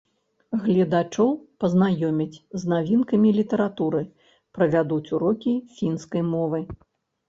Гледачоў 0.63 1.29
пазнаёмяць 1.65 2.41
з 2.63 2.71
навінкамі 2.75 3.37
літаратуры, 3.39 4.05
правядуць 4.57 5.03
урокі 5.21 5.59
фінскай 5.81 6.31
мовы. 6.37 6.69